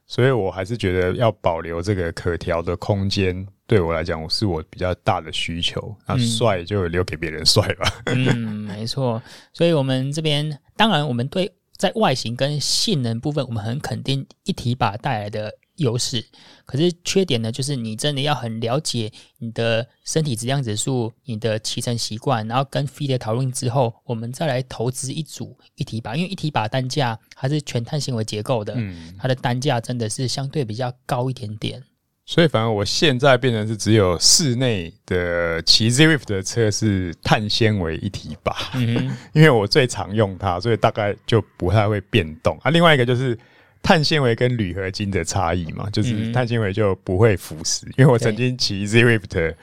[0.06, 3.46] 所以我还是觉得要保留这个可调的空间。
[3.68, 5.94] 对我来讲，我是我比较大的需求。
[6.06, 8.02] 那帅就留给别人帅吧。
[8.06, 9.22] 嗯，没错。
[9.52, 16.24] 所以，我们这边当然，我们对在外形跟性能部分，我们很肯定一体把带来的优势。
[16.64, 26.16] 可是缺点呢，就是你真的要很了解你的身体质量指数、你的骑乘习惯，然后跟 feeder 讨论之后，我们再来投资一组一体把。
[26.16, 31.84] 因为一体把单价还是全碳纤维结构的，嗯，它的单价真的是相对比较高一点点。
[32.30, 42.70] 所以，反正我现在变成是只有室内的骑 Zwift 的车是碳纤维一体把，嗯， 因为我最常用它，所以大概就不太会变动啊。
[42.70, 43.36] 另外一个就是。
[43.82, 47.86] 碳纤维跟铝合金的差异嘛，就是碳纤维就不会腐蚀。
[47.86, 49.54] 嗯、因为我曾经骑 Zwift，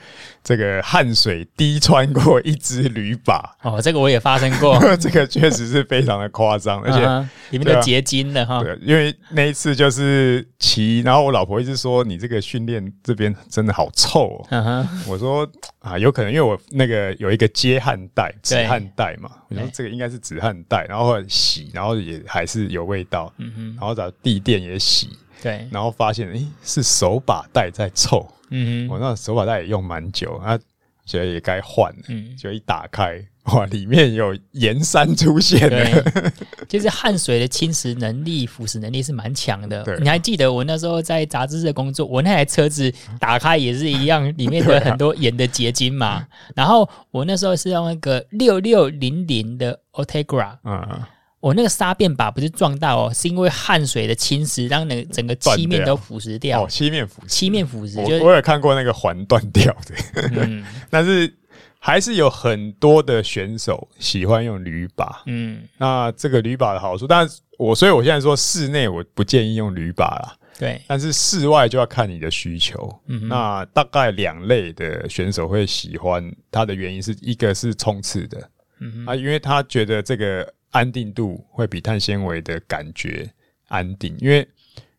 [0.43, 3.55] 这个汗水滴穿过一只铝把。
[3.61, 8.63] 哦，这个我也发生过， 这个确实是非常的夸张，而且、uh 里面的结晶的哈。
[8.63, 14.47] 对，因为那一次就是骑，然后我老婆一直说你这个训练这边真的好臭、喔。
[14.49, 15.47] Uh huh、我说
[15.79, 24.15] 啊，有可能因为我那个有一个接汗带，止汗带嘛，对我说这个应该是止汗带，然后洗，然后也还是有味道，嗯哼，然后找。
[24.21, 25.09] 地垫也洗，
[25.41, 30.57] 对，然后发现诶、欸、是手把带在臭，嗯哼，我那手把带也用蛮久，啊，
[31.05, 36.31] 觉得也该换了，嗯，就一打开，哇，里面有盐山出现了，对，
[36.67, 39.83] 就是汗水的侵蚀能力、腐蚀能力是蛮强的。
[39.83, 46.07] 对，你还记得我那时候在杂志社工作，我那台车子打开也是一样，里面有很多盐的结晶嘛。
[46.07, 51.01] 啊、然后我那时候是用那个六六零零的 Ultegra，嗯。
[51.41, 56.63] 我那个沙变把不是撞到哦，是因为汗水的侵蚀，让那个整个漆面都腐蚀掉。
[56.63, 58.01] 哦，漆面腐蚀，漆面腐蚀。
[58.01, 61.31] 我我有看过那个环断掉的，嗯， 但是
[61.77, 65.21] 还是有很多的选手喜欢用铝把。
[65.27, 70.35] 嗯，那这个铝把的好处，但是我所以我现在说室内我不建议用铝把啦。
[70.57, 72.89] 对，但是室外就要看你的需求。
[73.05, 80.51] 嗯，那大概两类的选手会喜欢它的原因是一个是冲刺的，嗯哼啊，因为他觉得这个。
[80.75, 83.31] 安定度会比碳纤维的感觉
[83.69, 84.45] 安定，因为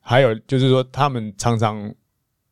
[0.00, 1.94] 还有就是说，他们常常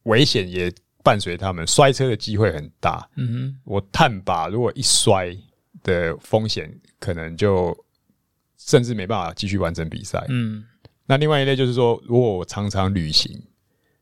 [0.02, 0.70] 危险也
[1.02, 3.08] 伴随他们，摔车的机会很大。
[3.16, 5.34] 嗯哼，我碳把如果一摔
[5.82, 7.74] 的风险，可能就
[8.58, 10.22] 甚至没办法继续完成比赛。
[10.28, 10.62] 嗯，
[11.06, 13.42] 那另外一类就是说，如果我常常旅行，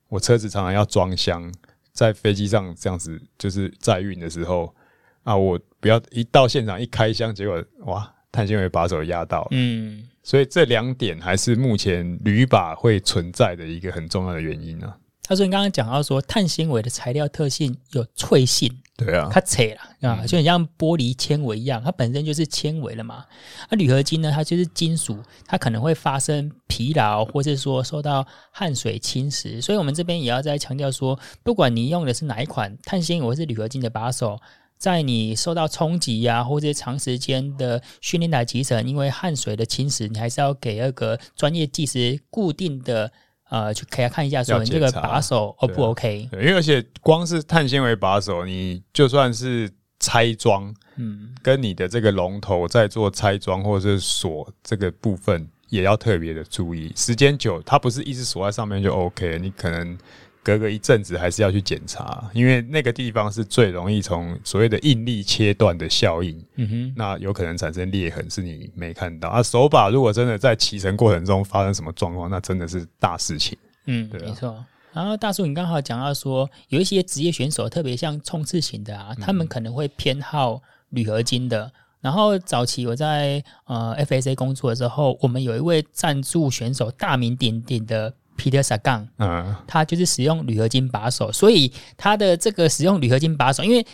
[0.08, 1.48] 我车子常常要装箱，
[1.92, 4.74] 在飞机上这样子就是载运的时候
[5.22, 8.12] 啊，我不要一到现场一开箱，结果哇！
[8.32, 9.46] 碳纤维把手压到。
[9.52, 14.96] 嗯，所以这两点还是目前铝把会存在的一个很重要的原因呢、啊。
[15.24, 23.24] 他说：“你刚刚讲到说，碳纤维的材料特性有脆性，对啊，它脆了啊，就很像玻璃纤维一样，它本身就是纤维了嘛。
[23.70, 25.16] 那铝合金呢，它就是金属，
[25.46, 29.62] 它可能会发生疲劳，或是说受到汗水侵蚀。
[29.62, 34.38] 所以我们这边也要再强调说，不管你用的是哪一款碳纤维或是铝合金的把手，
[34.82, 43.12] 在你受到冲击呀，或者长时间的训练来集成，因为汗水的侵蚀，你还是要给那个专业技师固定的。”
[43.52, 46.26] 呃，去给他看一下，说你这个把手 O 不 OK？
[46.30, 56.90] 对，因为而且光是碳纤维把手，你就算是拆装，嗯，跟你的这个龙头在做拆装或者是锁这个部分，也要特别的注意。
[56.96, 59.98] 时间久，它不是一直锁在上面就 OK，你可能。
[60.44, 69.40] 隔个一阵子还是要去检查，因为那个地方是最容易从所谓的应力切断的效应，嗯哼，那有可能产生裂痕是你没看到啊。
[69.40, 73.56] 手把如果真的在骑乘过程中发生什么状况，那真的是大事情。
[73.86, 74.64] 嗯，对啊，没错。
[74.92, 81.70] 然后大叔，你刚好讲到说，有一些职业选手，特别像冲刺型的啊，他们可能会偏好铝合金的。
[82.00, 88.12] 然后早期我在呃 FSA 工作的时候，我们有一位赞助选手，大名鼎鼎的。
[88.36, 93.86] Peter Sagan，嗯，他就是使用铝合金把手，所以他的这个使用铝合金把手，因为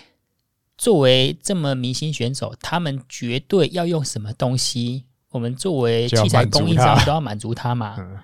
[0.76, 7.96] 作为这么明星选手，他们绝对要用什么东西，我们作为器材供应商都要满足他嘛。
[7.98, 8.18] 嗯、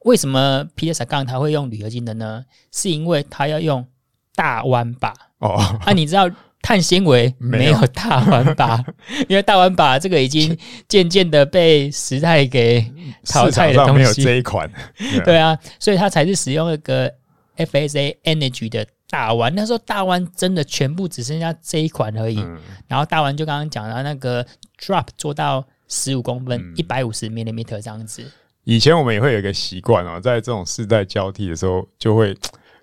[0.00, 2.44] 为什么 Peter Sagan 他会用铝合金的呢？
[2.70, 3.86] 是因为他要用
[4.34, 6.28] 大弯把哦，啊，你知道？
[6.60, 8.84] 碳纤维没有大弯把，
[9.28, 10.56] 因为大弯把这个已经
[10.88, 12.84] 渐渐的被时代给
[13.24, 13.92] 淘汰的东西。
[13.94, 14.70] 没有这一款，
[15.24, 17.10] 对啊，所以它才是使用那个
[17.56, 19.54] FSA Energy 的大弯。
[19.54, 22.38] 那时候大弯真的全部只剩下这一款而已。
[22.40, 24.44] 嗯、然后大弯就刚刚讲到那个
[24.80, 28.30] drop 做到十五公分，一百五十 millimeter 这样子。
[28.64, 32.36] 以前我们也会有一个习惯哦，在这种世代交替的时候，就会。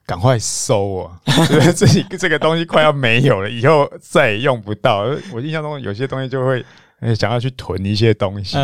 [0.06, 1.20] 赶快收啊！
[1.48, 5.06] 觉得自己这个东西快要没有了，以后再也用不到。
[5.34, 6.64] 我印象中有些东西就会
[7.16, 8.56] 想要去囤一些东西，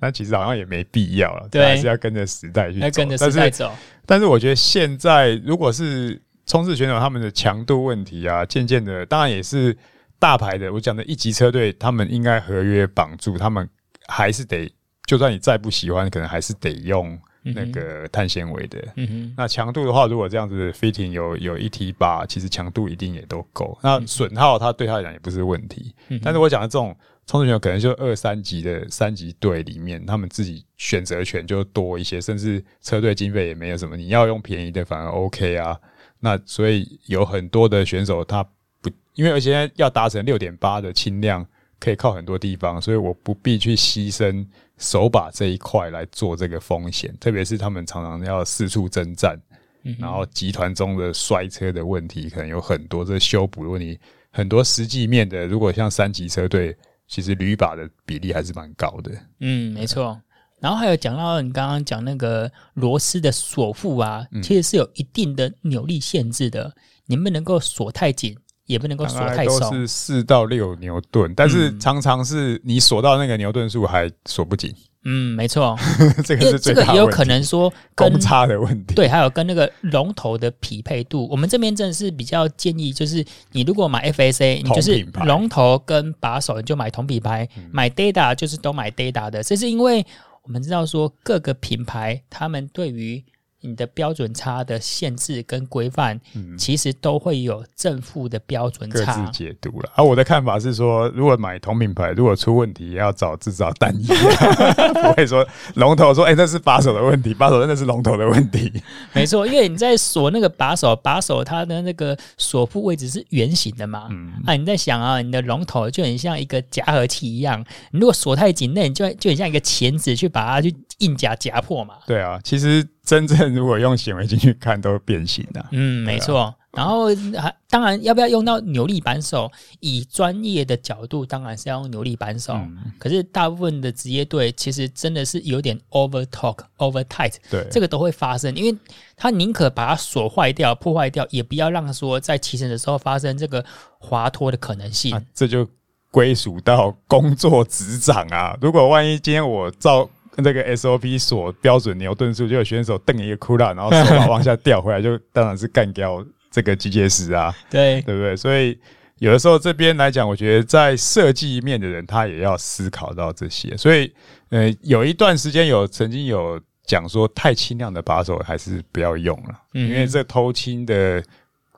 [0.00, 1.48] 但其实好像也没必要了。
[1.50, 2.90] 对，还是要跟着时代去走。
[2.90, 3.72] 跟着时代走。
[4.04, 9.76] 但是我觉得现在如果是冲刺选手，他们的强度问题啊，渐渐的，当然也是
[10.18, 10.70] 大牌的。
[10.72, 13.66] 我讲的一级车队，他们应该合约绑住，他们
[14.06, 14.70] 还是得，
[15.06, 17.18] 就算你再不喜欢，可能还是得用。
[17.42, 23.78] 那个碳纤维的，嗯、哼那强度的话，如果这样子 fitting 有有一 T 八，其实强度一定也都够。
[23.82, 25.94] 那损耗它对他来讲也不是问题。
[26.08, 26.94] 嗯、但是我讲的这种
[27.26, 35.78] 冲刺选手，可能就二三级的三级队里面，他们自己选择权就多一些，甚至车队经费也没有什么，你要用便宜的反而 OK 啊。
[36.18, 38.44] 那所以有很多的选手他
[38.82, 41.46] 不，因为而且要达成六点八的轻量，
[41.80, 44.46] 可以靠很多地方，所以我不必去牺牲。
[44.78, 49.38] 手把这一块来做这个风险，特别是他们常常要四处征战，
[49.82, 54.64] 嗯、然后集团中的摔车的问题可能有很多，这修补的问题很多。
[54.64, 56.74] 实际面的，如果像三级车队，
[57.06, 59.12] 其实铝把的比例还是蛮高的。
[59.40, 60.18] 嗯，没错。
[60.60, 68.34] 然后还有讲到你刚刚讲那个螺丝的锁腹啊，嗯、其实是有一定的扭力限制的，你不能够锁太紧。
[68.70, 74.72] 也不能够锁太松，是四到六牛顿，但是常常是你锁到那个牛顿数还锁不紧。
[75.04, 75.76] 嗯，没错，
[76.24, 78.94] 这个这个也有可能说公差的问题。
[78.94, 89.42] 对，还有跟那个龙头的匹配度，我们这边真的是比较建议，就是你如果买 FSA，你就是龙头跟把手你就买同品牌，嗯、买 Data 就是都买 Data 的。
[89.42, 90.06] 这是因为
[90.42, 93.24] 我们知道说各个品牌他们对于
[93.62, 98.96] 你的标准差的限制跟规范，嗯、其实都会有正负的标准差。
[99.16, 99.90] 各自解读了。
[99.94, 104.06] 而、啊、我的看法是说，如果买同品牌，如果出问题，也要找制造单一，
[105.02, 108.72] 不会说龙头说，哎、欸，那是把手的问题，把手真的是龙头的问题。
[109.12, 114.08] 没错，因为你在锁那个把手，把手它的那个锁腹位置是圆形的嘛。
[114.10, 114.32] 嗯。
[114.46, 121.96] 啊，你在想啊，你的龙头就很像一个夹合器一样，你如果锁太紧，那你就就很像一个钳子去把它去硬夹夹破嘛。
[122.06, 122.86] 对啊，其实。
[123.10, 125.66] 真正如果用显微镜去看，都会变形的。
[125.72, 126.42] 嗯，没错。
[126.42, 129.50] 啊、然后还当然要不要用到扭力扳手？
[129.80, 132.52] 以专业的角度，当然是要用扭力扳手。
[132.52, 138.78] 嗯、可是大部分的职业队其实真的是有点 over torque、over tight，对，这个都会发生，因为
[139.16, 143.64] 他宁可把它锁坏掉、破坏掉，也不要让说在骑乘的时候发生这个
[143.98, 145.12] 滑脱的可能性。
[145.12, 145.66] 啊、这就
[146.12, 148.56] 归属到工作职掌啊！
[148.60, 150.08] 如果万一今天我照。
[150.36, 158.34] 这个 SOP 锁标准牛顿数，就有选手瞪一个库拉，然后手把往下掉回来，就当然是干掉这个机械师啊，对对不对？
[158.36, 158.78] 所以
[159.18, 163.76] 有的时候这边来讲，我觉得在设计面的人，他也要思考到这些。
[163.76, 164.10] 所以，
[164.48, 171.22] 呃，有一段时间有曾经有讲说，太轻量的把手还是不要用了，嗯，因为这偷轻的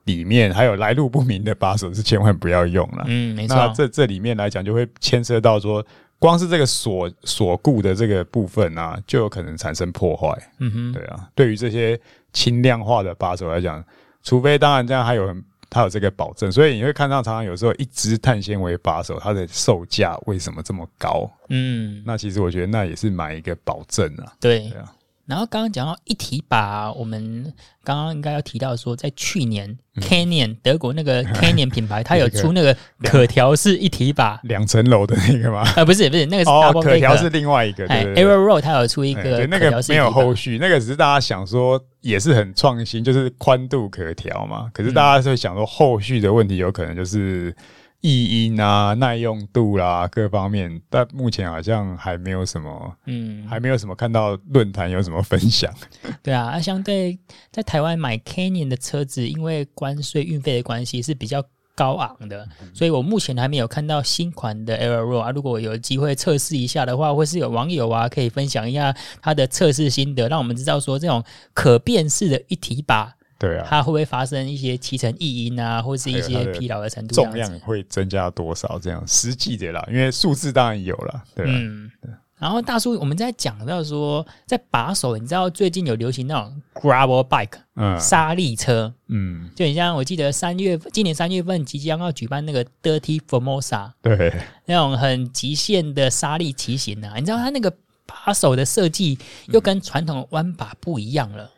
[0.04, 3.04] 里面还有来路不明的把手是千万不要用了。
[3.08, 3.56] 嗯，没错。
[3.56, 5.84] 那这这里面来讲，就会牵涉到说，
[6.22, 10.32] 光是这个锁锁固的这个部分啊，就有可能产生破坏。
[10.60, 11.28] 嗯哼，对啊。
[11.34, 12.00] 对于这些
[12.32, 13.84] 轻量化的把手来讲，
[14.22, 15.36] 除非当然这样还有。
[15.74, 21.26] 它有这个保证，所以你会看到常常有时候一支碳纤维把手，它的售价为什么这么高？
[21.48, 24.34] 嗯，那其实我觉得那也是买一个保证啊。
[24.38, 24.92] 对，对啊。
[25.32, 27.50] 然后刚刚讲到一体把，我们
[27.82, 35.60] 刚刚应该要提到说，在去年 Canyon、嗯、德国那个 Canyon 品牌，它有出那个可调式一体把，两层楼的那个吗？
[35.74, 37.88] 啊，不是不是，那个是哦，可调是另外一个。
[37.88, 44.68] 对，AeroRoll 它有出一个，那个没有后续，那个只是大家想说也是很创新，就是宽度可调嘛。
[44.74, 47.56] 可是大家会想说后续的问题有可能就是。
[48.02, 55.72] 异音啊，耐用度啦、啊，各方面，但目前好像还没有什么，嗯，还没有什么看到论坛有什么分享。
[56.20, 57.16] 对啊，相对
[57.52, 61.40] 在台湾买 Canyon 的车子，因为关税运费的关系是比较
[61.76, 62.44] 高昂的，
[62.74, 65.30] 所以我目前还没有看到新款的 AeroRoll 啊。
[65.30, 68.92] 如果有机会测试一下的话，或是有网友啊可以分享一下
[69.22, 71.22] 他的测试心得，让我们知道说这种
[71.54, 73.14] 可变式的一体把。
[73.42, 77.16] 对啊，它会不会发生一些骑乘异音啊，或是一些疲劳的程度？
[77.16, 78.78] 重量会增加多少？
[78.78, 81.24] 这样实际的啦，因为数字当然有了。
[81.34, 81.90] 对，嗯。
[82.38, 94.32] 然后大叔，我们在讲到说，在把手，你知道最近有流行那种 gravel bike，嗯，沙粒车，嗯，就很像我记得三月今年三月份即将要举办那个 Dirty Formosa，对，
[94.66, 97.72] 那种很极限的沙粒骑行啊，你知道它那个
[98.06, 99.16] 把手的设计
[99.46, 101.48] 又跟传统的弯把不一样了。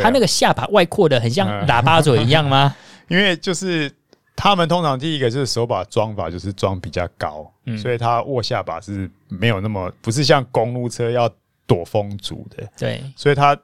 [0.00, 2.74] 他那个下巴外扩的很像喇叭嘴一样吗？
[3.08, 3.90] 因为就是
[4.34, 11.30] 他们通常第一个就是手把装法就是装比较高，嗯，所以它握下巴是没有那么不是像公路车要
[11.66, 13.56] 躲风阻的，对，所以它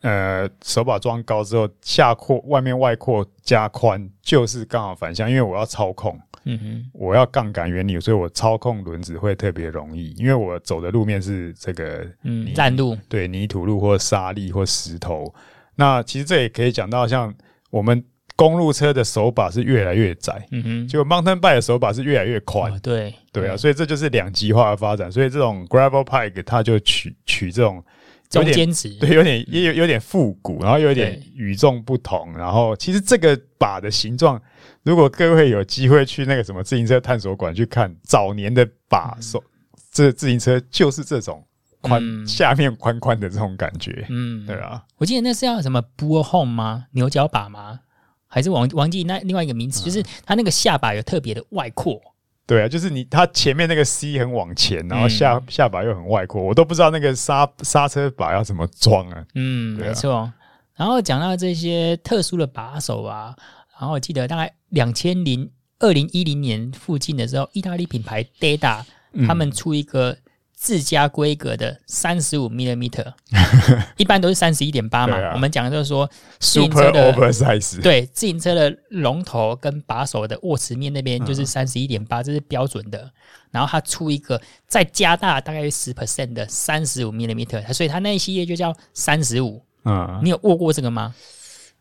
[0.00, 15.32] 呃手把装高之后下扩外面外扩加宽就是刚好反向，因为我要操控，嗯哼，我要杠杆原理，所以我操控轮子会特别容易，因为我走的路面是这个嗯烂路，对泥土路或沙粒或石头。
[15.80, 17.34] 那其实这也可以讲到，像
[17.70, 18.04] 我们
[18.36, 25.10] 公路车的手把是越来越窄，嗯哼，就 mountain bike 的手把是越来越宽，哦，对对啊，所以这就是两极化的发展。
[25.10, 27.82] 所以这种 gravel bike 它就取取这种
[28.28, 32.30] 中间值，对，有点也有有点复古，然后又有点与众不同。
[32.36, 34.38] 然后其实这个把的形状，
[34.82, 39.42] 如果各位有机会去那个什么自行车探索馆去看早年的把手，
[39.90, 41.42] 这自行车就是这种。
[41.80, 46.86] 宽、嗯、下面宽宽的这种感觉，嗯，对啊，我记得那是要什么 bull horn 吗？
[46.92, 47.80] 牛角把吗？
[48.26, 52.00] 还是王王记那另外一个名词，嗯、就是它那个下巴有特别的外扩。
[52.46, 59.24] 对啊，就是你它前面那个 C 很往前，然后下、嗯、下巴又很外扩，我都不知道那个刹刹车把要怎么装啊。
[59.34, 60.32] 嗯，啊、没错。
[60.76, 63.34] 然后讲到这些特殊的把手啊，
[63.78, 68.82] 然后我记得大概两千零二零一零年附近的时候，意大利品牌 Dada
[69.26, 70.16] 他们出一个。
[70.60, 73.10] 自家规格的三十五 millimeter，
[73.96, 75.16] 一般都是三十一点八嘛。
[75.16, 76.06] 啊、我们讲的就是说，
[76.38, 83.10] 自行车的 super oversize，对，自行车的龙头跟把手的握持面那边就是三十一点八，这是标准的。
[83.50, 89.64] 然后它出一个再加大大概十 percent 的三十五 millimeter，所以它那一系列就叫三十五。
[89.86, 91.14] 嗯，你有握过这个吗？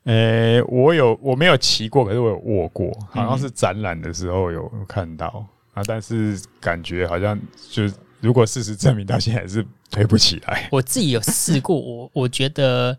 [0.05, 0.13] 呃、
[0.55, 7.37] 欸，我有，我没有骑过，可是我有握过，好像是展览的时候有看到啊，但是感觉好像
[7.69, 7.93] 就是。
[8.21, 12.97] 如果事实证明到现在还是推不起来，我自己有试过，我我觉得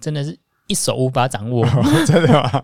[0.00, 1.66] 真的是一手无法掌握，
[2.06, 2.62] 真的吗？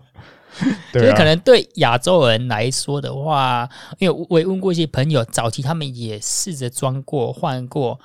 [0.91, 3.69] 就是可能对亚洲人来说的话，
[3.99, 7.99] 因为我也问过一些朋友，早期他们也试着装过换过。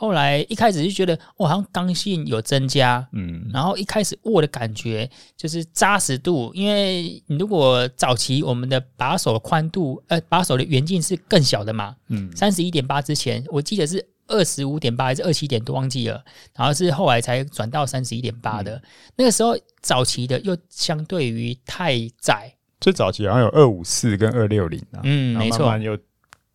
[0.00, 16.24] 后来一开始就觉得，我好像刚性有增加，嗯，然后一开始握的感觉就是扎实度，因为你如果早期我们的把手宽度，呃，把手的圆径是更小的嘛，嗯，三十一点八之前，我记得是二十五点八还是二七点多忘记了，
[16.56, 18.82] 然后是后来才转到三十一点八的，嗯、
[19.16, 25.70] 那个时候早期的又相对于太窄，最早期好像有二五四跟二六零啊，嗯，没错。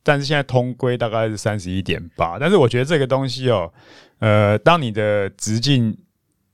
[0.05, 3.73] 但是现在通规大概是三十一点八，但是我觉得这个东西哦，
[4.19, 5.97] 呃，当你的直径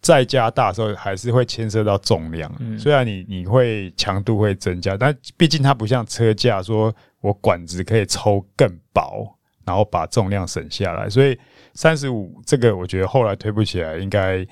[0.01, 2.49] 再加大的时候，还是会牵涉到重量。
[2.59, 9.27] 嗯、虽然你你会强度会增加，但毕竟它不像车架，说我管子可以抽更薄，
[9.65, 11.09] 然后把重量省下来。
[11.09, 11.37] 所以
[11.73, 14.47] 三十五这个，我觉得后来推不起来，应该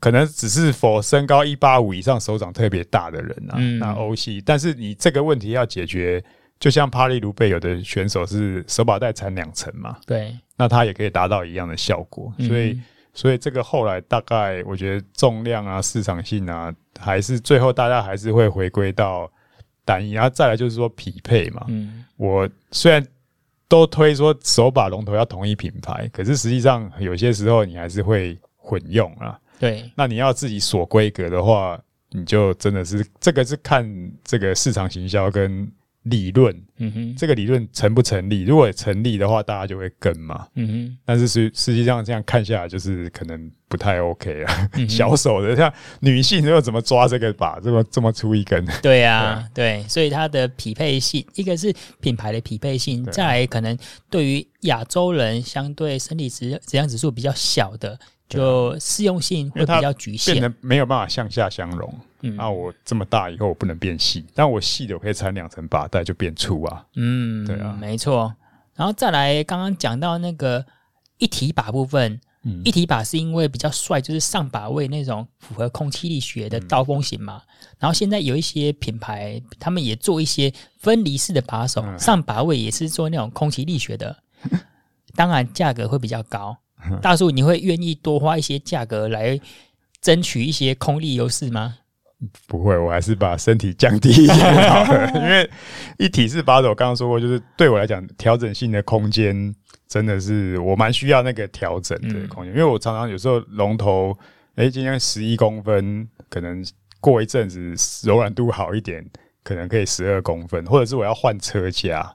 [0.00, 4.40] 可能只是 for 身高一八五以上、手掌特别大的人啊，嗯、那欧系。
[4.40, 6.22] 但是你这个问题要解决，
[6.58, 12.32] 就像帕利卢贝有的选手是手把带缠两层嘛，对，那他也可以达到一样的效果。
[12.38, 12.84] 所以，嗯、
[13.14, 19.30] 所以这个后来大概我觉得重量啊、市场性啊，还是最后大家还是会回归到
[19.84, 20.12] 单一。
[20.12, 23.06] 然后再来就是说匹配嘛，嗯，我虽然。
[23.70, 29.38] 都推说手把龙头要同一品牌，可是实际上有些时候你还是会混用啊。
[29.60, 31.78] 对，那你要自己锁规格的话，
[32.12, 33.86] 你就真的是这个是看
[34.24, 35.70] 这个市场行销跟。
[36.10, 38.42] 理论，嗯哼，这个理论成不成立？
[38.42, 40.98] 如果成立的话，大家就会跟嘛，嗯哼。
[41.04, 44.68] 但是实实际上这样看下来，就是可能不太 OK 啊。
[44.74, 48.64] 嗯、小手的像女性又怎么抓这个把，这么这么粗一根？
[48.82, 53.76] 对啊，对，所以它的匹配性，一个是品牌的匹配性，再来可能
[54.10, 57.98] 对于亚洲人相对身体质质量指数比较小的。
[58.28, 61.90] 就适用性会比较局限，变得没有办法向下相容。
[62.22, 66.84] 嗯，那我这么大以后我不能变细，但我细的我可以缠两层把带就变粗啊。
[66.96, 68.34] 嗯，对啊，没错。
[68.74, 70.64] 然后再来刚刚讲到那个
[71.18, 77.42] 一体把部分，嗯，一体把是因为比较帅，就是上把位那种符合空气力学的刀锋型嘛。
[77.44, 84.16] 嗯，然后现在有一些品牌，他们也做一些分离式的把手，嗯，上把位也是做那种空气力学的，
[85.14, 86.56] 当然价格会比较高。
[87.02, 89.40] 大叔，你会愿意多花一些价格来
[90.00, 91.78] 争取一些空力优势吗？
[92.46, 95.10] 不会，我还是把身体降低一点好了。
[95.14, 95.48] 因为
[95.98, 99.54] 一体式把手，我刚刚说过，就是对我来讲，调整性的空间
[99.86, 102.52] 真的是我蛮需要那个调整的空间。
[102.52, 104.16] 嗯、因为我常常有时候龙头，
[104.56, 106.64] 哎、欸，今天十一公分，可能
[107.00, 107.74] 过一阵子
[108.06, 109.04] 柔软度好一点，
[109.42, 112.14] 可能可以十二公分，或者是我要换车架，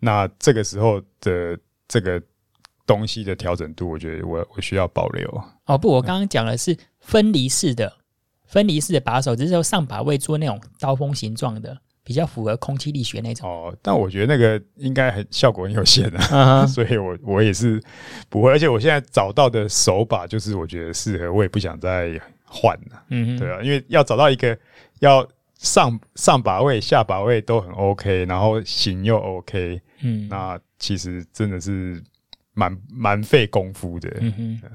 [0.00, 2.22] 那这个时候的这个。
[2.84, 5.44] 东西的调整度，我觉得我我需要保留。
[5.66, 7.90] 哦不，我刚刚讲的是分离式的，
[8.52, 11.74] 分离式的把手，只是说上把位做那种刀锋形状的，
[12.04, 13.48] 比较符合空气力学那种。
[13.48, 16.66] 哦，但我觉得那个应该很效果很有限啊， uh -huh.
[16.68, 17.82] 所以我我也是
[18.28, 18.50] 不会。
[18.50, 23.02] 而且我现在找到的手把，就是我觉得适合，我也不想再换了。
[23.08, 24.56] 嗯，对啊，因为要找到一个
[25.00, 25.26] 要
[25.56, 32.02] 上上把位、下把位都很 OK，然后型又 OK，嗯，那其实真的是。
[32.54, 34.14] 蛮蛮费功夫的。
[34.20, 34.70] 嗯哼，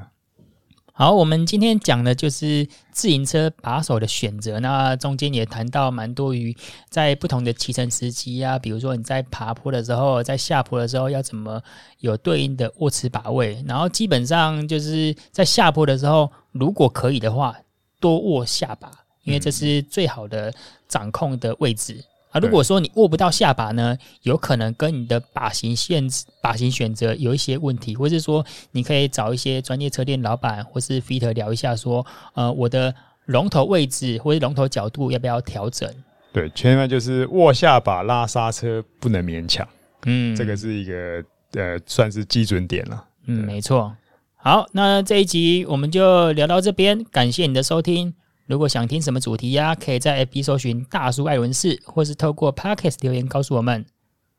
[1.00, 4.60] 好，我们今天讲的就是自行车把手的选择。
[4.60, 6.58] 那中间也谈到蛮多于
[6.90, 11.62] 在不同的骑乘时机啊，比如说你在爬坡的时候，在下坡的时候要怎么
[12.00, 13.64] 有对应的握持把位。
[13.68, 17.56] 然后基本上就是在下坡的时候，如果可以的话，
[18.00, 18.92] 多握下把，
[19.24, 20.52] 因为这是最好的
[20.88, 22.04] 掌控的位置。
[22.38, 32.94] 啊，如果说你握不到下巴呢，有可能跟你的把型限制、把型选择有一些问题，或是说你可以找一些专业车店老板或是 fitter 聊一下，说，呃，我的
[33.26, 35.92] 龙头位置或者龙头角度要不要调整？
[36.34, 39.68] 对，千万就是握下巴拉刹车不能勉强，
[40.06, 41.24] 嗯，这个是一个
[41.54, 43.04] 呃算是基准点了。
[43.26, 43.96] 嗯，没错。
[44.36, 48.14] 好，那这一集我们就聊到这边，感谢你的收听。
[48.48, 53.86] 如果想听什么主题呀、啊，可以在 FB 搜寻“大叔艾文士”，或是透过 Podcast 留言告诉我们。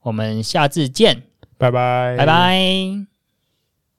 [0.01, 1.25] 我们下次见，
[1.59, 3.18] 拜拜，拜拜。